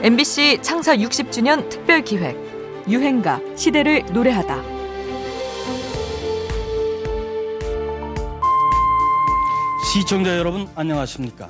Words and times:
MBC 0.00 0.60
창사 0.62 0.94
60주년 0.94 1.68
특별 1.68 2.04
기획 2.04 2.36
유행가 2.88 3.40
시대를 3.56 4.06
노래하다. 4.12 4.62
시청자 9.92 10.38
여러분 10.38 10.68
안녕하십니까? 10.76 11.48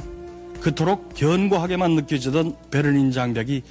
그토록 0.63 1.15
견고하게만 1.15 1.91
느껴지던 1.97 2.57
베를린 2.71 3.13
장벽이 3.13 3.65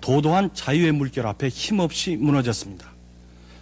도도한 0.00 0.50
자유의 0.52 0.90
물결 0.90 1.28
앞에 1.28 1.48
힘없이 1.48 2.16
무너졌습니다. 2.16 2.90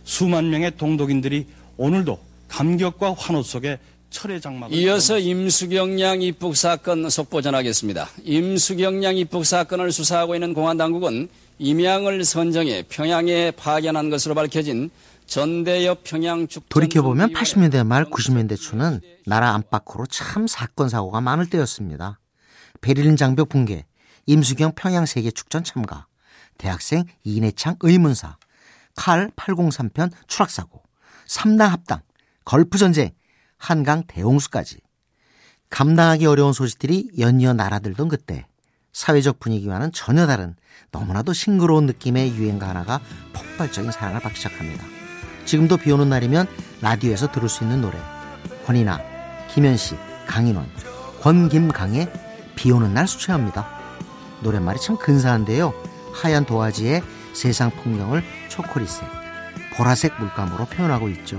수만 0.04 0.48
명의 0.48 0.75
동독인들이 0.75 1.48
오늘도 1.77 2.18
감격과 2.48 3.12
환호 3.12 3.43
속에 3.43 3.79
철의 4.13 4.41
장막을 4.41 4.77
이어서 4.77 5.19
임수경 5.19 6.01
양 6.01 6.23
입국 6.23 6.57
사건 6.57 7.11
속보 7.11 7.43
전하겠습니다. 7.43 8.09
임수경 8.23 9.03
양 9.03 9.16
입국 9.16 9.45
사건을 9.45 9.91
수사하고 9.91 10.34
있는 10.34 10.55
공안 10.55 10.77
당국은 10.77 11.29
임양을 11.59 12.25
선정해 12.25 12.84
평양에 12.89 13.51
파견한 13.53 14.11
것으로 14.11 14.34
밝혀진 14.34 14.91
전대협 15.27 16.05
평양 16.05 16.47
죽 16.47 16.69
돌이켜보면 16.69 17.33
80년대 17.33 17.87
말 17.87 18.05
90년대 18.05 18.61
초는 18.61 19.01
나라 19.27 19.55
안팎으로 19.55 20.06
참 20.06 20.47
사건 20.47 20.89
사고가 20.89 21.20
많을 21.20 21.48
때였습니다. 21.48 22.19
베를린 22.81 23.17
장벽 23.17 23.48
붕괴, 23.48 23.87
임수경 24.27 24.73
평양 24.75 25.06
세계 25.06 25.31
축전 25.31 25.65
참가, 25.65 26.06
대학생 26.59 27.05
이내창 27.25 27.77
의문사, 27.81 28.37
칼 28.95 29.31
803편 29.37 30.11
추락사고, 30.27 30.83
삼당 31.27 31.70
합당, 31.73 32.01
걸프 32.45 32.77
전쟁, 32.77 33.12
한강 33.62 34.02
대홍수까지 34.09 34.79
감당하기 35.70 36.27
어려운 36.27 36.53
소식들이 36.53 37.11
연이어 37.16 37.53
날아들던 37.53 38.09
그때 38.09 38.45
사회적 38.93 39.39
분위기와는 39.39 39.93
전혀 39.93 40.27
다른 40.27 40.57
너무나도 40.91 41.33
싱그러운 41.33 41.86
느낌의 41.86 42.34
유행가 42.34 42.69
하나가 42.69 43.01
폭발적인 43.33 43.92
사랑을 43.92 44.20
받기 44.20 44.36
시작합니다. 44.36 44.84
지금도 45.45 45.77
비 45.77 45.92
오는 45.92 46.09
날이면 46.09 46.48
라디오에서 46.81 47.31
들을 47.31 47.48
수 47.48 47.62
있는 47.62 47.81
노래 47.81 47.97
권이나 48.67 49.01
김현식, 49.55 49.97
강인원, 50.27 50.69
권김강의 51.20 52.12
비 52.56 52.73
오는 52.73 52.92
날 52.92 53.06
수채화입니다. 53.06 53.64
노랫말이 54.42 54.81
참 54.81 54.98
근사한데요. 54.98 55.73
하얀 56.12 56.45
도화지에 56.45 57.01
세상 57.33 57.70
풍경을 57.70 58.25
초콜릿색, 58.48 59.08
보라색 59.77 60.19
물감으로 60.19 60.64
표현하고 60.64 61.08
있죠. 61.11 61.39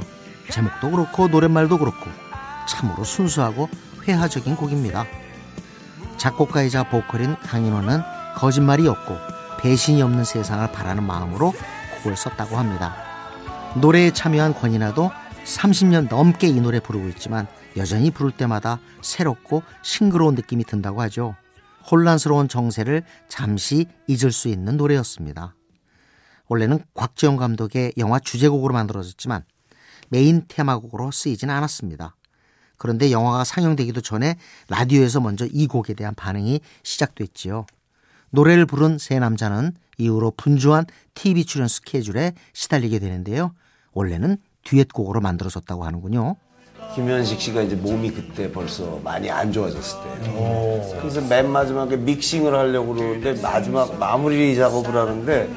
제목도 0.51 0.91
그렇고 0.91 1.27
노랫말도 1.27 1.77
그렇고 1.77 2.09
참으로 2.67 3.03
순수하고 3.03 3.69
회화적인 4.07 4.55
곡입니다. 4.55 5.05
작곡가이자 6.17 6.89
보컬인 6.89 7.35
강인호는 7.37 8.01
거짓말이 8.35 8.87
없고 8.87 9.17
배신이 9.59 10.01
없는 10.01 10.23
세상을 10.23 10.71
바라는 10.71 11.03
마음으로 11.03 11.53
곡을 12.03 12.17
썼다고 12.17 12.57
합니다. 12.57 12.95
노래에 13.75 14.11
참여한 14.11 14.53
권이나도 14.53 15.11
30년 15.45 16.09
넘게 16.09 16.47
이 16.47 16.61
노래 16.61 16.79
부르고 16.79 17.07
있지만 17.09 17.47
여전히 17.77 18.11
부를 18.11 18.31
때마다 18.31 18.79
새롭고 19.01 19.63
싱그러운 19.81 20.35
느낌이 20.35 20.63
든다고 20.63 21.01
하죠. 21.03 21.35
혼란스러운 21.89 22.47
정세를 22.47 23.03
잠시 23.27 23.87
잊을 24.07 24.31
수 24.31 24.47
있는 24.47 24.77
노래였습니다. 24.77 25.55
원래는 26.47 26.79
곽지영 26.93 27.37
감독의 27.37 27.93
영화 27.97 28.19
주제곡으로 28.19 28.73
만들어졌지만 28.73 29.43
메인 30.13 30.43
테마곡으로 30.47 31.09
쓰이진 31.09 31.49
않았습니다. 31.49 32.15
그런데 32.77 33.11
영화가 33.11 33.43
상영되기도 33.45 34.01
전에 34.01 34.35
라디오에서 34.69 35.19
먼저 35.19 35.47
이 35.51 35.65
곡에 35.65 35.95
대한 35.95 36.13
반응이 36.13 36.59
시작됐지요. 36.83 37.65
노래를 38.29 38.67
부른 38.67 38.99
세 38.99 39.17
남자는 39.17 39.71
이후로 39.97 40.33
분주한 40.37 40.85
TV 41.15 41.45
출연 41.45 41.67
스케줄에 41.67 42.33
시달리게 42.53 42.99
되는데요. 42.99 43.55
원래는 43.93 44.37
듀엣곡으로 44.65 45.19
만들어졌다고 45.19 45.83
하는군요. 45.83 46.35
김현식 46.93 47.41
씨가 47.41 47.63
이제 47.63 47.75
몸이 47.75 48.11
그때 48.11 48.51
벌써 48.51 48.99
많이 49.03 49.31
안 49.31 49.51
좋아졌을 49.51 49.97
때. 50.03 50.99
그래서 50.99 51.21
맨 51.21 51.49
마지막에 51.49 51.97
믹싱을 51.97 52.53
하려고 52.53 52.93
그러는데 52.93 53.41
마지막 53.41 53.97
마무리 53.97 54.55
작업을 54.55 54.95
하는데 54.95 55.49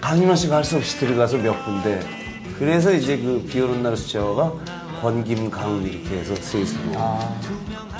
강인호 0.00 0.34
씨가 0.34 0.56
할 0.56 0.64
수 0.64 0.78
없이 0.78 0.98
들어가서 0.98 1.36
몇 1.38 1.62
군데. 1.66 2.19
그래서 2.60 2.92
이제 2.92 3.16
그 3.16 3.42
비오는 3.42 3.82
날 3.82 3.96
수채화가 3.96 5.00
권김강 5.00 5.82
이렇게 5.82 6.18
해서 6.18 6.36
쓰였습니다. 6.36 7.18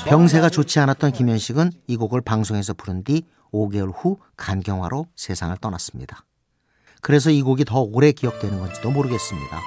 병세가 0.04 0.50
좋지 0.50 0.78
않았던 0.80 1.12
김현식은 1.12 1.72
이 1.86 1.96
곡을 1.96 2.20
방송에서 2.20 2.74
부른 2.74 3.02
뒤 3.04 3.22
5개월 3.54 3.90
후 3.94 4.18
간경화로 4.36 5.06
세상을 5.16 5.56
떠났습니다. 5.62 6.26
그래서 7.00 7.30
이 7.30 7.40
곡이 7.40 7.64
더 7.64 7.80
오래 7.80 8.12
기억되는 8.12 8.58
건지도 8.58 8.90
모르겠습니다. 8.90 9.60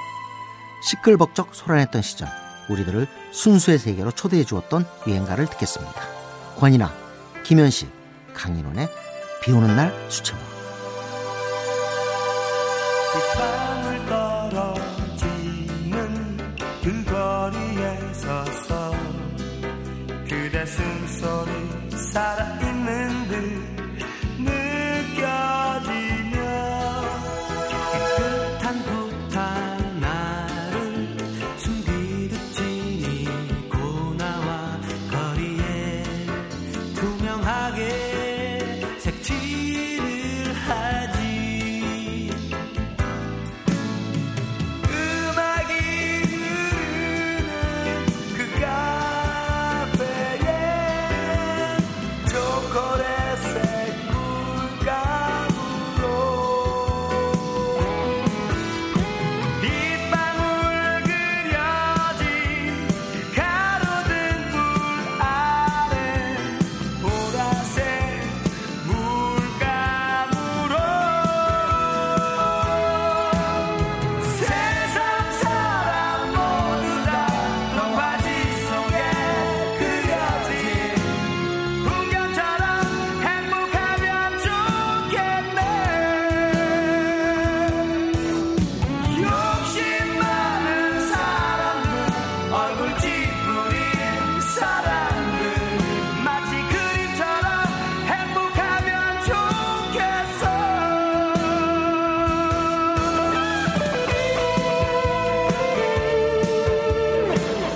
시끌벅적 0.84 1.56
소란했던 1.56 2.00
시절 2.00 2.28
우리들을 2.70 3.08
순수의 3.32 3.80
세계로 3.80 4.12
초대해 4.12 4.44
주었던 4.44 4.86
유행가를 5.08 5.46
듣겠습니다. 5.46 6.02
권이나 6.56 6.92
김현식, 7.42 7.90
강인원의 8.32 8.88
비 9.42 9.50
오는 9.50 9.74
날 9.74 9.92
수채화 10.08 10.38
빗방울 13.14 14.06
떨어지는 14.06 15.28
그 16.82 17.04
거리에 17.04 18.12
서서 18.12 18.92
그대 20.28 20.66
숨소리 20.66 21.52
살아있는 21.90 23.28
듯 23.28 23.73